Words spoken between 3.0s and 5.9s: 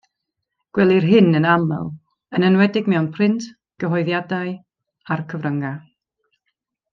print, gyhoeddiadau, a'r cyfryngau.